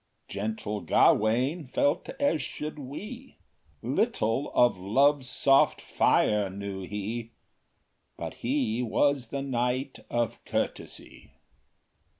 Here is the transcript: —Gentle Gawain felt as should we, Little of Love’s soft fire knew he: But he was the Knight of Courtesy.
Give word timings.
—Gentle 0.35 0.81
Gawain 0.81 1.67
felt 1.67 2.09
as 2.19 2.41
should 2.41 2.79
we, 2.79 3.37
Little 3.83 4.51
of 4.55 4.75
Love’s 4.79 5.29
soft 5.29 5.79
fire 5.79 6.49
knew 6.49 6.81
he: 6.81 7.33
But 8.17 8.33
he 8.41 8.81
was 8.81 9.27
the 9.27 9.43
Knight 9.43 9.99
of 10.09 10.43
Courtesy. 10.43 11.33